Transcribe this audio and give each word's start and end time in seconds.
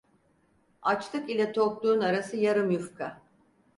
Açlık 0.81 1.29
ile 1.29 1.51
tokluğun 1.51 2.01
arası 2.01 2.37
yarım 2.37 2.71
yufka. 2.71 3.21